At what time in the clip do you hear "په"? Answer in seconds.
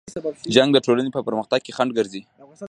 1.15-1.21